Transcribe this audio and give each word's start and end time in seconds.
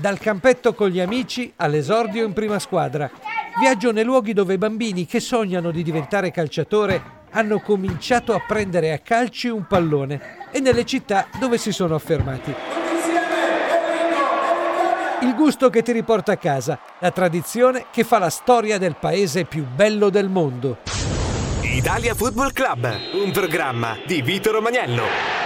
Dal 0.00 0.20
campetto 0.20 0.74
con 0.74 0.90
gli 0.90 1.00
amici 1.00 1.52
all'esordio 1.56 2.24
in 2.24 2.32
prima 2.32 2.60
squadra. 2.60 3.10
Viaggio 3.58 3.90
nei 3.90 4.04
luoghi 4.04 4.32
dove 4.32 4.54
i 4.54 4.58
bambini 4.58 5.06
che 5.06 5.18
sognano 5.18 5.72
di 5.72 5.82
diventare 5.82 6.30
calciatore 6.30 7.16
hanno 7.30 7.58
cominciato 7.58 8.32
a 8.32 8.40
prendere 8.46 8.92
a 8.92 8.98
calci 8.98 9.48
un 9.48 9.66
pallone 9.66 10.50
e 10.52 10.60
nelle 10.60 10.84
città 10.84 11.26
dove 11.40 11.58
si 11.58 11.72
sono 11.72 11.96
affermati. 11.96 12.54
Il 15.22 15.34
gusto 15.34 15.68
che 15.68 15.82
ti 15.82 15.90
riporta 15.90 16.30
a 16.30 16.36
casa, 16.36 16.78
la 17.00 17.10
tradizione 17.10 17.86
che 17.90 18.04
fa 18.04 18.18
la 18.18 18.30
storia 18.30 18.78
del 18.78 18.94
paese 18.94 19.46
più 19.46 19.66
bello 19.66 20.10
del 20.10 20.28
mondo. 20.28 20.78
Italia 21.62 22.14
Football 22.14 22.52
Club, 22.52 22.88
un 23.14 23.32
programma 23.32 23.98
di 24.06 24.22
Vito 24.22 24.52
Romagnello. 24.52 25.37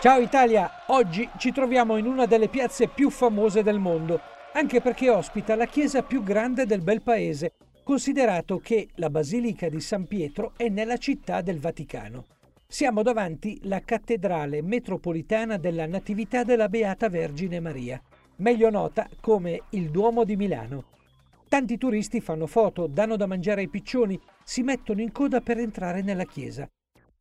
Ciao 0.00 0.18
Italia, 0.18 0.70
oggi 0.86 1.28
ci 1.36 1.52
troviamo 1.52 1.98
in 1.98 2.06
una 2.06 2.24
delle 2.24 2.48
piazze 2.48 2.88
più 2.88 3.10
famose 3.10 3.62
del 3.62 3.78
mondo, 3.78 4.18
anche 4.54 4.80
perché 4.80 5.10
ospita 5.10 5.54
la 5.54 5.66
chiesa 5.66 6.02
più 6.02 6.22
grande 6.22 6.64
del 6.64 6.80
bel 6.80 7.02
paese, 7.02 7.52
considerato 7.84 8.60
che 8.60 8.88
la 8.94 9.10
Basilica 9.10 9.68
di 9.68 9.78
San 9.78 10.06
Pietro 10.06 10.54
è 10.56 10.70
nella 10.70 10.96
città 10.96 11.42
del 11.42 11.58
Vaticano. 11.58 12.24
Siamo 12.66 13.02
davanti 13.02 13.60
alla 13.62 13.82
cattedrale 13.82 14.62
metropolitana 14.62 15.58
della 15.58 15.84
Natività 15.84 16.44
della 16.44 16.70
Beata 16.70 17.10
Vergine 17.10 17.60
Maria, 17.60 18.00
meglio 18.36 18.70
nota 18.70 19.06
come 19.20 19.64
il 19.72 19.90
Duomo 19.90 20.24
di 20.24 20.36
Milano. 20.36 20.84
Tanti 21.46 21.76
turisti 21.76 22.22
fanno 22.22 22.46
foto, 22.46 22.86
danno 22.86 23.16
da 23.16 23.26
mangiare 23.26 23.60
ai 23.60 23.68
piccioni, 23.68 24.18
si 24.44 24.62
mettono 24.62 25.02
in 25.02 25.12
coda 25.12 25.42
per 25.42 25.58
entrare 25.58 26.00
nella 26.00 26.24
chiesa. 26.24 26.66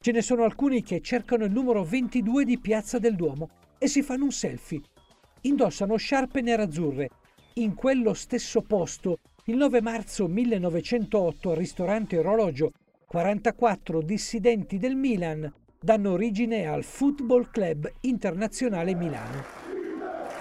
Ce 0.02 0.13
ne 0.13 0.21
sono 0.21 0.45
alcuni 0.45 0.81
che 0.81 1.02
cercano 1.02 1.44
il 1.44 1.52
numero 1.52 1.84
22 1.84 2.45
di 2.45 2.58
Piazza 2.58 2.99
del 2.99 3.17
Duomo 3.17 3.49
e 3.77 3.89
si 3.89 4.02
fanno 4.02 4.23
un 4.23 4.31
selfie. 4.31 4.80
Indossano 5.41 5.98
sciarpe 5.98 6.39
nerazzurre. 6.39 7.09
In 7.55 7.73
quello 7.73 8.13
stesso 8.13 8.62
posto, 8.62 9.19
il 9.47 9.58
9 9.58 9.81
marzo 9.81 10.30
1908 10.30 11.50
al 11.52 11.58
ristorante 11.58 12.17
Orologio 12.17 12.72
44 13.08 14.02
dissidenti 14.02 14.78
del 14.78 14.95
Milan 14.95 15.52
danno 15.78 16.11
origine 16.13 16.66
al 16.66 16.86
Football 16.86 17.50
Club 17.52 17.91
Internazionale 18.00 18.95
Milano. 18.95 19.44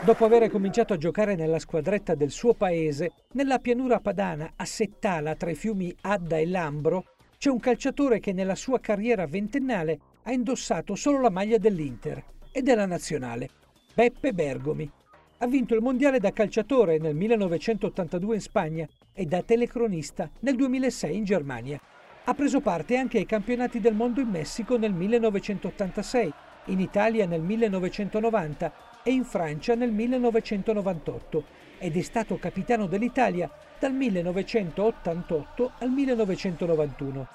Dopo 0.05 0.25
aver 0.25 0.49
cominciato 0.51 0.93
a 0.93 0.99
giocare 0.99 1.35
nella 1.35 1.59
squadretta 1.59 2.15
del 2.15 2.31
suo 2.31 2.55
paese, 2.55 3.11
nella 3.33 3.59
pianura 3.59 3.99
padana 3.99 4.53
a 4.55 4.65
Settala 4.65 5.35
tra 5.35 5.51
i 5.51 5.57
fiumi 5.57 5.93
Adda 6.03 6.39
e 6.39 6.47
Lambro, 6.47 7.17
c'è 7.39 7.51
un 7.51 7.61
calciatore 7.61 8.19
che 8.19 8.33
nella 8.33 8.57
sua 8.57 8.81
carriera 8.81 9.25
ventennale 9.29 10.01
ha 10.25 10.33
indossato 10.33 10.97
solo 10.97 11.21
la 11.21 11.31
maglia 11.31 11.57
dell'Inter 11.57 12.21
e 12.51 12.63
della 12.63 12.85
nazionale, 12.85 13.49
Beppe 13.95 14.33
Bergomi. 14.33 14.91
Ha 15.39 15.47
vinto 15.47 15.77
il 15.77 15.81
mondiale 15.81 16.19
da 16.19 16.33
calciatore 16.33 16.99
nel 16.99 17.15
1982 17.15 18.35
in 18.35 18.41
Spagna 18.41 18.89
e 19.13 19.25
da 19.25 19.41
telecronista 19.43 20.29
nel 20.41 20.57
2006 20.57 21.17
in 21.17 21.23
Germania. 21.23 21.81
Ha 22.25 22.35
preso 22.35 22.61
parte 22.61 22.97
anche 22.97 23.19
ai 23.19 23.27
campionati 23.27 23.79
del 23.79 23.95
mondo 23.95 24.21
in 24.21 24.29
Messico 24.29 24.77
nel 24.77 24.93
1986, 24.93 26.33
in 26.67 26.81
Italia 26.81 27.25
nel 27.25 27.43
1990 27.43 28.88
e 29.09 29.13
in 29.13 29.25
Francia 29.25 29.75
nel 29.75 29.91
1998 29.91 31.45
ed 31.79 31.97
è 31.97 32.03
stato 32.03 32.37
capitano 32.37 32.87
dell'Italia 32.87 33.51
dal 33.79 33.95
1988 33.95 35.73
al 35.79 35.89
1991. 35.89 37.29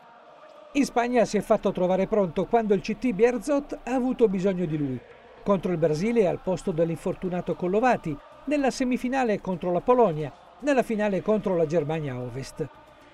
In 0.74 0.86
Spagna 0.86 1.26
si 1.26 1.38
è 1.38 1.42
fatto 1.42 1.72
trovare 1.72 2.06
pronto 2.06 2.46
quando 2.46 2.76
il 2.76 2.82
CT 2.82 3.14
Bierzot 3.14 3.80
ha 3.86 3.92
avuto 3.92 4.28
bisogno 4.28 4.66
di 4.66 4.78
lui. 4.78 5.00
Contro 5.42 5.72
il 5.72 5.80
Brasile 5.80 6.28
al 6.28 6.42
posto 6.44 6.70
dell'infortunato 6.70 7.56
Collovati, 7.56 8.16
nella 8.46 8.70
semifinale 8.70 9.42
contro 9.42 9.72
la 9.72 9.82
Polonia, 9.82 10.32
nella 10.60 10.84
finale 10.84 11.24
contro 11.24 11.56
la 11.56 11.66
Germania 11.66 12.20
Ovest. 12.20 12.68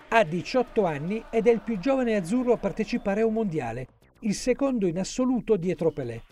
Ha 0.09 0.23
18 0.25 0.83
anni 0.83 1.23
ed 1.29 1.47
è 1.47 1.51
il 1.51 1.61
più 1.61 1.79
giovane 1.79 2.17
azzurro 2.17 2.51
a 2.51 2.57
partecipare 2.57 3.21
a 3.21 3.25
un 3.25 3.33
mondiale, 3.33 3.87
il 4.19 4.33
secondo 4.33 4.85
in 4.85 4.99
assoluto 4.99 5.55
dietro 5.55 5.91
Pelé. 5.91 6.23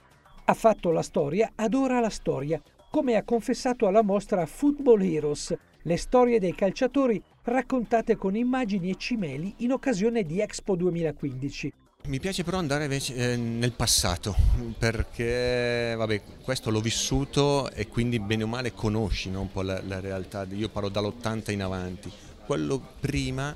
Ha 0.50 0.54
fatto 0.54 0.92
la 0.92 1.02
storia, 1.02 1.52
adora 1.56 2.00
la 2.00 2.10
storia, 2.10 2.62
come 2.90 3.18
ha 3.18 3.24
confessato 3.24 3.86
alla 3.86 4.02
mostra 4.02 4.46
Football 4.46 5.02
Heroes, 5.02 5.54
le 5.82 5.98
storie 5.98 6.40
dei 6.40 6.56
calciatori 6.56 7.22
raccontate 7.44 8.16
con 8.16 8.34
immagini 8.34 8.92
e 8.92 8.96
cimeli 8.96 9.56
in 9.58 9.74
occasione 9.74 10.24
di 10.24 10.40
Expo 10.40 10.78
2015. 10.78 11.74
Mi 12.06 12.20
piace 12.22 12.46
però 12.46 12.60
andare 12.60 12.86
invece 12.86 13.34
eh, 13.34 13.36
nel 13.36 13.74
passato 13.74 14.34
perché 14.78 15.94
vabbè, 15.98 16.22
questo 16.42 16.72
l'ho 16.72 16.80
vissuto 16.80 17.70
e 17.72 17.90
quindi 17.90 18.18
bene 18.22 18.44
o 18.44 18.48
male 18.48 18.72
conosci 18.72 19.30
no, 19.30 19.42
un 19.42 19.52
po' 19.52 19.64
la, 19.64 19.82
la 19.86 20.00
realtà. 20.00 20.48
Io 20.52 20.70
parlo 20.70 20.88
dall'80 20.88 21.52
in 21.52 21.62
avanti. 21.62 22.10
Quello 22.46 22.82
prima 23.02 23.54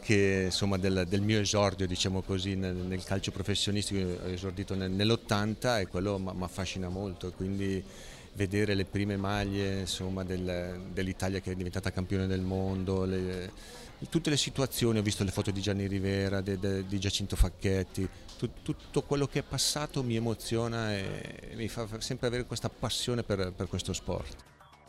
che 0.00 0.42
insomma 0.46 0.78
del, 0.78 1.06
del, 1.08 1.20
mio 1.20 1.40
esordio 1.40 1.86
diciamo 1.86 2.22
così 2.22 2.56
nel, 2.56 2.74
nel 2.74 3.04
calcio 3.04 3.30
professionistico 3.30 4.00
ho 4.00 4.28
esordito 4.28 4.74
nel, 4.74 4.90
nell'80 4.90 5.80
e 5.80 5.86
quello 5.86 6.18
mi 6.18 6.42
affascina 6.42 6.88
molto. 6.88 7.32
Quindi 7.32 7.82
vedere 8.34 8.74
le 8.74 8.84
prime 8.84 9.16
maglie 9.16 9.80
insomma, 9.80 10.24
del, 10.24 10.80
dell'Italia 10.92 11.40
che 11.40 11.52
è 11.52 11.54
diventata 11.54 11.90
campione 11.90 12.26
del 12.26 12.40
mondo 12.40 13.04
le, 13.04 13.52
tutte 14.08 14.30
le 14.30 14.36
situazioni 14.36 14.98
ho 14.98 15.02
visto 15.02 15.24
le 15.24 15.30
foto 15.30 15.50
di 15.50 15.60
Gianni 15.60 15.86
Rivera 15.86 16.40
de, 16.40 16.58
de, 16.58 16.86
di 16.86 16.98
Giacinto 16.98 17.36
Facchetti 17.36 18.08
tut, 18.38 18.50
tutto 18.62 19.02
quello 19.02 19.26
che 19.26 19.40
è 19.40 19.42
passato 19.42 20.02
mi 20.02 20.16
emoziona 20.16 20.94
e 20.94 21.52
mi 21.54 21.68
fa 21.68 21.86
sempre 21.98 22.28
avere 22.28 22.46
questa 22.46 22.68
passione 22.68 23.22
per, 23.22 23.52
per 23.54 23.66
questo 23.66 23.92
sport 23.92 24.36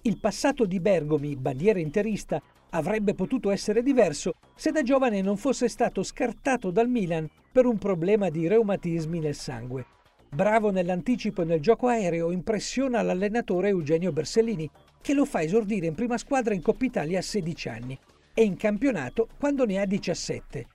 il 0.03 0.17
passato 0.17 0.65
di 0.65 0.79
Bergomi, 0.79 1.35
bandiera 1.35 1.79
interista, 1.79 2.41
avrebbe 2.71 3.13
potuto 3.13 3.51
essere 3.51 3.83
diverso 3.83 4.33
se 4.55 4.71
da 4.71 4.81
giovane 4.81 5.21
non 5.21 5.37
fosse 5.37 5.67
stato 5.67 6.03
scartato 6.03 6.71
dal 6.71 6.87
Milan 6.87 7.29
per 7.51 7.65
un 7.65 7.77
problema 7.77 8.29
di 8.29 8.47
reumatismi 8.47 9.19
nel 9.19 9.35
sangue. 9.35 9.85
Bravo 10.33 10.71
nell'anticipo 10.71 11.41
e 11.41 11.45
nel 11.45 11.59
gioco 11.59 11.87
aereo, 11.87 12.31
impressiona 12.31 13.01
l'allenatore 13.01 13.67
Eugenio 13.67 14.11
Bersellini, 14.11 14.69
che 15.01 15.13
lo 15.13 15.25
fa 15.25 15.41
esordire 15.41 15.87
in 15.87 15.93
prima 15.93 16.17
squadra 16.17 16.53
in 16.53 16.61
Coppa 16.61 16.85
Italia 16.85 17.19
a 17.19 17.23
16 17.23 17.69
anni 17.69 17.99
e 18.33 18.43
in 18.43 18.55
campionato 18.55 19.27
quando 19.37 19.65
ne 19.65 19.79
ha 19.79 19.85
17. 19.85 20.67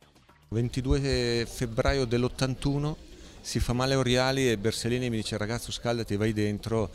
22 0.48 1.46
febbraio 1.48 2.04
dell'81 2.04 2.94
si 3.40 3.58
fa 3.58 3.72
male 3.72 3.94
Oriali 3.94 4.50
e 4.50 4.58
Bersellini 4.58 5.08
mi 5.08 5.16
dice 5.16 5.38
ragazzo 5.38 5.72
scaldati 5.72 6.16
vai 6.16 6.32
dentro 6.32 6.90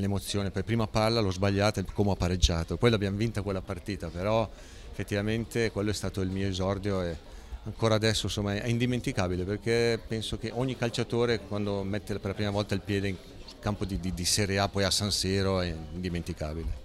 l'emozione, 0.00 0.50
per 0.50 0.64
prima 0.64 0.86
palla 0.86 1.20
l'ho 1.20 1.30
sbagliata 1.30 1.80
e 1.80 1.84
come 1.92 2.10
ho 2.10 2.16
pareggiato, 2.16 2.76
poi 2.76 2.90
l'abbiamo 2.90 3.16
vinta 3.16 3.42
quella 3.42 3.60
partita, 3.60 4.08
però 4.08 4.48
effettivamente 4.90 5.70
quello 5.70 5.90
è 5.90 5.94
stato 5.94 6.20
il 6.20 6.30
mio 6.30 6.48
esordio 6.48 7.02
e 7.02 7.16
ancora 7.64 7.96
adesso 7.96 8.26
insomma, 8.26 8.54
è 8.54 8.68
indimenticabile 8.68 9.44
perché 9.44 10.00
penso 10.06 10.38
che 10.38 10.50
ogni 10.54 10.76
calciatore 10.76 11.40
quando 11.40 11.82
mette 11.82 12.18
per 12.18 12.30
la 12.30 12.34
prima 12.34 12.50
volta 12.50 12.74
il 12.74 12.80
piede 12.80 13.08
in 13.08 13.16
campo 13.60 13.84
di, 13.84 13.98
di, 13.98 14.14
di 14.14 14.24
Serie 14.24 14.58
A 14.58 14.68
poi 14.68 14.84
a 14.84 14.90
San 14.90 15.10
Siro 15.10 15.60
è 15.60 15.74
indimenticabile. 15.92 16.84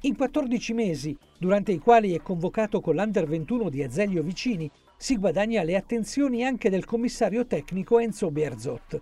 In 0.00 0.16
14 0.16 0.72
mesi, 0.74 1.16
durante 1.38 1.72
i 1.72 1.78
quali 1.78 2.14
è 2.14 2.20
convocato 2.20 2.80
con 2.80 2.94
l'Under 2.94 3.26
21 3.26 3.70
di 3.70 3.82
Azeglio 3.82 4.22
Vicini, 4.22 4.70
si 4.96 5.16
guadagna 5.16 5.62
le 5.62 5.76
attenzioni 5.76 6.44
anche 6.44 6.68
del 6.68 6.84
commissario 6.84 7.46
tecnico 7.46 7.98
Enzo 7.98 8.30
Berzot. 8.30 9.00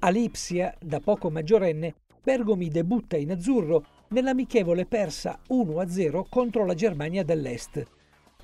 A 0.00 0.08
Lipsia, 0.10 0.76
da 0.80 1.00
poco 1.00 1.30
maggiorenne, 1.30 1.94
Bergomi 2.24 2.70
debutta 2.70 3.18
in 3.18 3.32
azzurro 3.32 3.84
nell'amichevole 4.08 4.86
persa 4.86 5.38
1-0 5.50 6.24
contro 6.30 6.64
la 6.64 6.72
Germania 6.72 7.22
dell'Est. 7.22 7.84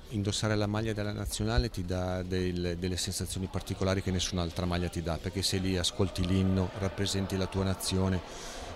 Indossare 0.09 0.55
la 0.55 0.67
maglia 0.67 0.93
della 0.93 1.11
nazionale 1.11 1.71
ti 1.71 1.83
dà 1.83 2.21
del, 2.21 2.75
delle 2.77 2.95
sensazioni 2.95 3.47
particolari 3.47 4.03
che 4.03 4.11
nessun'altra 4.11 4.67
maglia 4.67 4.87
ti 4.87 5.01
dà, 5.01 5.17
perché 5.17 5.41
sei 5.41 5.61
lì, 5.61 5.77
ascolti 5.77 6.27
l'inno, 6.27 6.69
rappresenti 6.77 7.35
la 7.37 7.47
tua 7.47 7.63
nazione. 7.63 8.19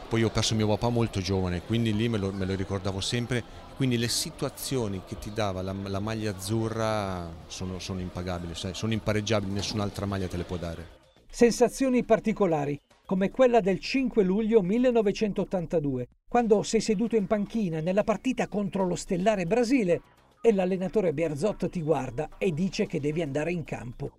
Poi 0.09 0.23
ho 0.23 0.29
perso 0.31 0.55
mio 0.55 0.67
papà 0.69 0.89
molto 0.89 1.19
giovane, 1.19 1.61
quindi 1.61 1.95
lì 1.95 2.09
me 2.09 2.17
lo, 2.17 2.31
me 2.31 2.45
lo 2.45 2.55
ricordavo 2.55 2.99
sempre. 2.99 3.43
Quindi 3.75 3.99
le 3.99 4.07
situazioni 4.07 5.03
che 5.05 5.19
ti 5.19 5.31
dava 5.33 5.61
la, 5.61 5.75
la 5.83 5.99
maglia 5.99 6.31
azzurra 6.31 7.29
sono, 7.45 7.77
sono 7.77 7.99
impagabili, 7.99 8.53
sono 8.55 8.93
impareggiabili, 8.93 9.51
nessun'altra 9.51 10.07
maglia 10.07 10.27
te 10.27 10.37
le 10.37 10.43
può 10.45 10.57
dare. 10.57 10.87
Sensazioni 11.29 12.03
particolari 12.03 12.79
come 13.05 13.29
quella 13.29 13.59
del 13.59 13.79
5 13.79 14.23
luglio 14.23 14.61
1982, 14.61 16.07
quando 16.27 16.63
sei 16.63 16.81
seduto 16.81 17.15
in 17.15 17.27
panchina 17.27 17.79
nella 17.79 18.03
partita 18.03 18.47
contro 18.47 18.85
lo 18.85 18.95
stellare 18.95 19.45
Brasile 19.45 20.01
e 20.41 20.51
l'allenatore 20.51 21.13
Berzot 21.13 21.69
ti 21.69 21.81
guarda 21.81 22.29
e 22.37 22.51
dice 22.51 22.87
che 22.87 22.99
devi 22.99 23.21
andare 23.21 23.51
in 23.51 23.63
campo. 23.63 24.11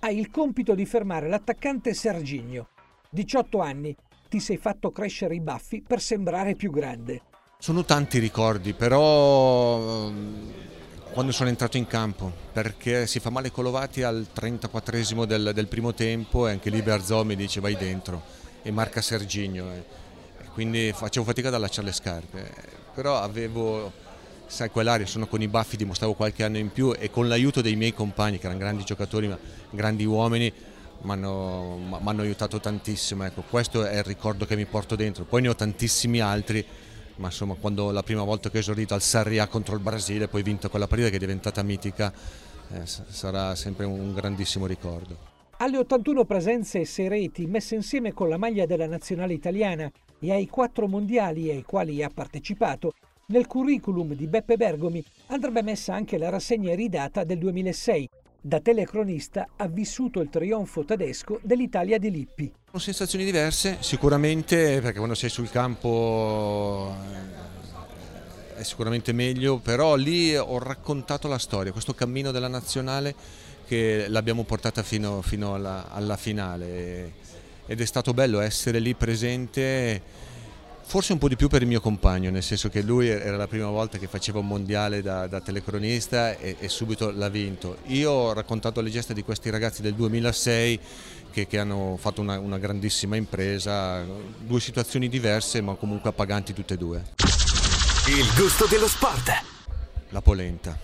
Hai 0.00 0.18
il 0.18 0.30
compito 0.30 0.74
di 0.74 0.84
fermare 0.84 1.28
l'attaccante 1.28 1.94
Serginio. 1.94 2.68
18 3.10 3.60
anni, 3.60 3.96
ti 4.28 4.40
sei 4.40 4.56
fatto 4.56 4.90
crescere 4.90 5.34
i 5.34 5.40
baffi 5.40 5.82
per 5.86 6.00
sembrare 6.00 6.56
più 6.56 6.70
grande. 6.70 7.22
Sono 7.58 7.84
tanti 7.84 8.18
ricordi, 8.18 8.72
però 8.72 10.10
quando 11.12 11.30
sono 11.32 11.50
entrato 11.50 11.76
in 11.76 11.86
campo 11.86 12.32
perché 12.52 13.06
si 13.06 13.20
fa 13.20 13.28
male 13.28 13.50
Colovati 13.50 14.02
al 14.02 14.26
34esimo 14.34 15.24
del, 15.24 15.50
del 15.52 15.66
primo 15.66 15.92
tempo 15.92 16.48
e 16.48 16.52
anche 16.52 16.70
lì 16.70 16.80
Berzò 16.80 17.22
mi 17.22 17.36
dice 17.36 17.60
vai 17.60 17.76
dentro. 17.76 18.40
E 18.62 18.70
marca 18.70 19.02
Serginio. 19.02 19.84
quindi 20.54 20.92
facevo 20.94 21.26
fatica 21.26 21.48
ad 21.48 21.54
allacciare 21.54 21.88
le 21.88 21.92
scarpe, 21.92 22.50
però 22.94 23.18
avevo, 23.18 23.92
sai, 24.46 24.70
quell'aria, 24.70 25.04
sono 25.04 25.26
con 25.26 25.42
i 25.42 25.48
baffi, 25.48 25.76
dimostravo 25.76 26.14
qualche 26.14 26.44
anno 26.44 26.58
in 26.58 26.70
più 26.70 26.94
e 26.96 27.10
con 27.10 27.28
l'aiuto 27.28 27.60
dei 27.60 27.74
miei 27.76 27.92
compagni, 27.92 28.38
che 28.38 28.46
erano 28.46 28.60
grandi 28.60 28.84
giocatori, 28.84 29.26
ma 29.28 29.38
grandi 29.70 30.04
uomini, 30.04 30.52
mi 31.02 31.12
hanno 31.12 32.22
aiutato 32.22 32.60
tantissimo, 32.60 33.24
ecco, 33.24 33.42
questo 33.50 33.84
è 33.84 33.96
il 33.96 34.04
ricordo 34.04 34.46
che 34.46 34.54
mi 34.54 34.64
porto 34.64 34.94
dentro, 34.94 35.24
poi 35.24 35.42
ne 35.42 35.48
ho 35.48 35.56
tantissimi 35.56 36.20
altri, 36.20 36.64
ma 37.16 37.26
insomma 37.26 37.54
quando 37.54 37.90
la 37.90 38.02
prima 38.02 38.22
volta 38.22 38.50
che 38.50 38.58
ho 38.58 38.60
esorito 38.60 38.94
al 38.94 39.02
Sarri 39.02 39.38
A 39.38 39.46
contro 39.46 39.74
il 39.74 39.80
Brasile, 39.80 40.28
poi 40.28 40.42
vinto 40.42 40.68
quella 40.68 40.86
partita 40.86 41.10
che 41.10 41.16
è 41.16 41.20
diventata 41.20 41.62
mitica, 41.62 42.12
eh, 42.72 42.86
sarà 42.86 43.54
sempre 43.54 43.84
un 43.84 44.12
grandissimo 44.14 44.66
ricordo. 44.66 45.30
Alle 45.58 45.78
81 45.78 46.24
presenze 46.24 46.80
e 46.80 46.84
6 46.84 47.08
reti 47.08 47.46
messe 47.46 47.76
insieme 47.76 48.12
con 48.12 48.28
la 48.28 48.36
maglia 48.36 48.66
della 48.66 48.86
nazionale 48.86 49.32
italiana 49.32 49.90
e 50.18 50.32
ai 50.32 50.48
quattro 50.48 50.88
mondiali 50.88 51.50
ai 51.50 51.62
quali 51.62 52.02
ha 52.02 52.10
partecipato, 52.12 52.94
nel 53.26 53.46
curriculum 53.46 54.14
di 54.14 54.26
Beppe 54.26 54.56
Bergomi 54.56 55.04
andrebbe 55.28 55.62
messa 55.62 55.94
anche 55.94 56.18
la 56.18 56.30
rassegna 56.30 56.74
ridata 56.74 57.24
del 57.24 57.38
2006. 57.38 58.08
Da 58.44 58.58
telecronista 58.58 59.50
ha 59.54 59.68
vissuto 59.68 60.20
il 60.20 60.28
trionfo 60.28 60.84
tedesco 60.84 61.38
dell'Italia 61.44 61.96
di 61.96 62.10
Lippi. 62.10 62.52
Sono 62.66 62.82
sensazioni 62.82 63.24
diverse, 63.24 63.76
sicuramente, 63.78 64.80
perché 64.80 64.96
quando 64.96 65.14
sei 65.14 65.30
sul 65.30 65.48
campo 65.48 66.92
eh, 68.56 68.58
è 68.58 68.62
sicuramente 68.64 69.12
meglio, 69.12 69.58
però 69.58 69.94
lì 69.94 70.36
ho 70.36 70.58
raccontato 70.58 71.28
la 71.28 71.38
storia, 71.38 71.70
questo 71.70 71.94
cammino 71.94 72.32
della 72.32 72.48
nazionale 72.48 73.14
che 73.64 74.06
l'abbiamo 74.08 74.42
portata 74.42 74.82
fino, 74.82 75.22
fino 75.22 75.54
alla, 75.54 75.88
alla, 75.92 76.16
finale 76.16 77.12
ed 77.66 77.80
è 77.80 77.84
stato 77.84 78.12
bello 78.12 78.40
essere 78.40 78.80
lì 78.80 78.94
presente, 78.94 80.02
forse 80.84 81.12
un 81.12 81.18
po' 81.18 81.28
di 81.28 81.36
più 81.36 81.48
per 81.48 81.62
il 81.62 81.68
mio 81.68 81.80
compagno, 81.80 82.30
nel 82.30 82.42
senso 82.42 82.68
che 82.68 82.82
lui 82.82 83.08
era 83.08 83.36
la 83.36 83.46
prima 83.46 83.68
volta 83.68 83.98
che 83.98 84.06
faceva 84.06 84.40
un 84.40 84.46
mondiale 84.46 85.00
da, 85.02 85.26
da 85.26 85.40
telecronista 85.40 86.36
e, 86.36 86.56
e, 86.58 86.68
subito 86.68 87.10
l'ha 87.10 87.28
vinto. 87.28 87.78
Io 87.86 88.10
ho 88.10 88.32
raccontato 88.32 88.80
le 88.80 88.90
gesta 88.90 89.12
di 89.12 89.22
questi 89.22 89.50
ragazzi 89.50 89.82
del 89.82 89.94
2006 89.94 90.80
che, 91.30 91.46
che 91.46 91.58
hanno 91.58 91.96
fatto 91.98 92.20
una, 92.20 92.38
una 92.38 92.58
grandissima 92.58 93.16
impresa, 93.16 94.04
due 94.38 94.60
situazioni 94.60 95.08
diverse 95.08 95.60
ma 95.60 95.74
comunque 95.74 96.10
appaganti 96.10 96.52
tutte 96.52 96.74
e 96.74 96.76
due. 96.76 97.02
Il 98.08 98.26
gusto 98.36 98.66
dello 98.66 98.88
sport. 98.88 99.30
La 100.10 100.20
polenta, 100.20 100.76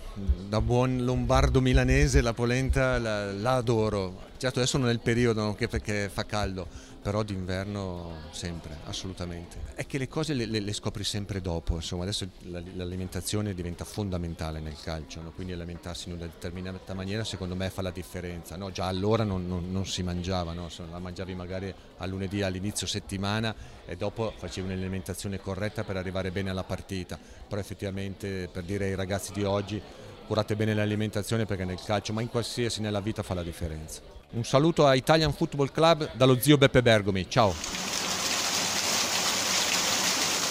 da 0.49 0.61
buon 0.63 1.05
lombardo 1.05 1.61
milanese 1.61 2.23
la 2.23 2.33
polenta 2.33 2.99
la, 2.99 3.31
la 3.33 3.57
adoro. 3.57 4.27
Certo 4.39 4.61
adesso 4.61 4.79
non 4.79 4.89
è 4.89 4.93
il 4.93 5.01
periodo 5.01 5.43
anche 5.43 5.69
perché 5.69 6.09
fa 6.11 6.25
caldo, 6.25 6.67
però 7.09 7.23
d'inverno 7.23 8.29
sempre, 8.33 8.81
assolutamente. 8.85 9.57
È 9.73 9.87
che 9.87 9.97
le 9.97 10.09
cose 10.09 10.35
le, 10.35 10.45
le, 10.45 10.61
le 10.61 10.73
scopri 10.75 11.05
sempre 11.05 11.41
dopo, 11.41 11.77
insomma 11.77 12.03
adesso 12.03 12.29
l'alimentazione 12.43 13.55
diventa 13.55 13.87
fondamentale 13.87 14.61
nel 14.61 14.79
calcio, 14.79 15.23
no? 15.23 15.31
quindi 15.31 15.55
alimentarsi 15.55 16.11
in 16.11 16.17
una 16.17 16.27
determinata 16.27 16.93
maniera 16.93 17.25
secondo 17.25 17.57
me 17.57 17.71
fa 17.71 17.81
la 17.81 17.91
differenza. 17.91 18.57
No? 18.57 18.71
Già 18.73 18.85
allora 18.85 19.25
non, 19.25 19.47
non, 19.49 19.73
non 19.73 19.87
si 19.87 20.03
mangiava, 20.03 20.53
no? 20.53 20.69
la 20.91 20.99
mangiavi 20.99 21.35
magari 21.35 21.75
a 21.97 22.05
lunedì 22.05 22.43
all'inizio 22.43 22.87
settimana 22.87 23.55
e 23.87 23.97
dopo 23.97 24.35
facevi 24.37 24.67
un'alimentazione 24.67 25.41
corretta 25.41 25.85
per 25.85 25.97
arrivare 25.97 26.31
bene 26.31 26.51
alla 26.51 26.65
partita, 26.65 27.19
però 27.49 27.59
effettivamente 27.59 28.51
per 28.53 28.65
dire 28.65 28.85
ai 28.85 28.95
ragazzi 28.95 29.33
di 29.33 29.45
oggi 29.45 29.81
curate 30.27 30.57
bene 30.57 30.75
l'alimentazione 30.75 31.47
perché 31.47 31.65
nel 31.65 31.81
calcio, 31.83 32.13
ma 32.13 32.21
in 32.21 32.29
qualsiasi 32.29 32.83
nella 32.83 33.01
vita 33.01 33.23
fa 33.23 33.33
la 33.33 33.43
differenza. 33.43 34.18
Un 34.31 34.45
saluto 34.45 34.87
a 34.87 34.95
Italian 34.95 35.33
Football 35.33 35.73
Club 35.73 36.11
dallo 36.15 36.39
zio 36.39 36.59
Beppe 36.59 36.83
Bergomi, 36.83 37.27
ciao! 37.31 37.55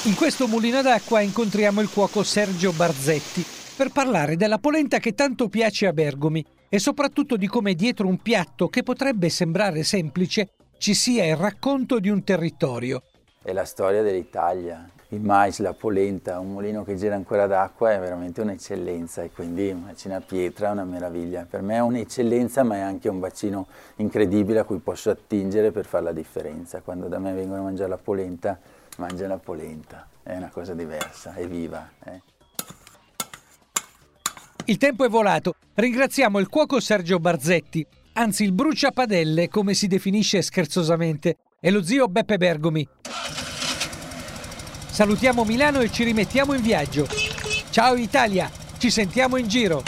In 0.06 0.16
questo 0.16 0.48
mulino 0.48 0.82
d'acqua 0.82 1.22
incontriamo 1.22 1.82
il 1.82 1.90
cuoco 1.90 2.24
Sergio 2.24 2.72
Barzetti 2.72 3.46
per 3.76 3.92
parlare 3.92 4.36
della 4.36 4.58
polenta 4.58 4.98
che 4.98 5.14
tanto 5.14 5.48
piace 5.48 5.86
a 5.86 5.94
Bergomi 5.94 6.44
e 6.70 6.80
soprattutto 6.80 7.38
di 7.38 7.46
come 7.46 7.76
dietro 7.76 8.08
un 8.08 8.18
piatto 8.18 8.68
che 8.68 8.82
potrebbe 8.82 9.30
sembrare 9.30 9.84
semplice 9.84 10.54
ci 10.80 10.96
sia 10.96 11.26
il 11.26 11.36
racconto 11.36 12.00
di 12.00 12.10
un 12.10 12.24
territorio. 12.24 13.04
È 13.48 13.54
la 13.54 13.64
storia 13.64 14.02
dell'Italia, 14.02 14.90
il 15.12 15.22
mais, 15.22 15.60
la 15.60 15.72
polenta, 15.72 16.38
un 16.38 16.52
mulino 16.52 16.84
che 16.84 16.98
gira 16.98 17.16
ancora 17.16 17.48
d'acqua 17.48 17.94
è 17.94 17.98
veramente 17.98 18.42
un'eccellenza 18.42 19.24
e 19.24 19.32
quindi 19.32 19.74
Macina 19.74 20.20
Pietra 20.20 20.68
è 20.68 20.72
una 20.72 20.84
meraviglia. 20.84 21.48
Per 21.50 21.62
me 21.62 21.76
è 21.76 21.80
un'eccellenza 21.80 22.64
ma 22.64 22.76
è 22.76 22.80
anche 22.82 23.08
un 23.08 23.22
bacino 23.22 23.68
incredibile 23.96 24.60
a 24.60 24.64
cui 24.66 24.80
posso 24.80 25.12
attingere 25.12 25.72
per 25.72 25.86
fare 25.86 26.04
la 26.04 26.12
differenza. 26.12 26.82
Quando 26.82 27.08
da 27.08 27.20
me 27.20 27.32
vengono 27.32 27.62
a 27.62 27.64
mangiare 27.64 27.88
la 27.88 27.98
polenta, 27.98 28.60
mangiano 28.98 29.36
la 29.36 29.40
polenta, 29.40 30.10
è 30.24 30.36
una 30.36 30.50
cosa 30.50 30.74
diversa, 30.74 31.34
è 31.34 31.48
viva. 31.48 31.90
Eh. 32.04 32.22
Il 34.66 34.76
tempo 34.76 35.06
è 35.06 35.08
volato. 35.08 35.56
Ringraziamo 35.74 36.40
il 36.40 36.50
cuoco 36.50 36.82
Sergio 36.82 37.18
Barzetti, 37.18 37.88
anzi 38.16 38.44
il 38.44 38.52
bruciapadelle 38.52 39.48
come 39.48 39.74
si 39.74 39.88
definisce 39.88 40.42
scherzosamente, 40.42 41.38
e 41.60 41.72
lo 41.72 41.82
zio 41.82 42.08
Beppe 42.08 42.38
Bergomi. 42.38 42.88
Salutiamo 44.98 45.44
Milano 45.44 45.82
e 45.82 45.92
ci 45.92 46.04
rimettiamo 46.04 46.56
in 46.56 46.62
viaggio. 46.64 47.08
Ciao 47.70 47.94
Italia, 47.94 48.50
ci 48.80 48.90
sentiamo 48.90 49.38
in 49.38 49.48
giro. 49.48 49.84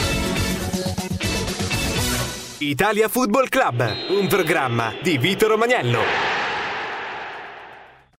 Italia 2.58 3.08
Football 3.08 3.48
Club, 3.48 3.92
un 4.10 4.28
programma 4.28 4.94
di 5.02 5.18
Vito 5.18 5.48
Romagnello. 5.48 6.29